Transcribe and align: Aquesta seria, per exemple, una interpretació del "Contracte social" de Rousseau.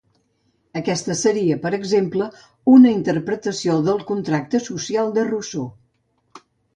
Aquesta 0.79 1.15
seria, 1.17 1.57
per 1.65 1.71
exemple, 1.77 2.29
una 2.75 2.93
interpretació 2.99 3.75
del 3.89 4.01
"Contracte 4.13 4.63
social" 4.69 5.13
de 5.19 5.27
Rousseau. 5.29 5.67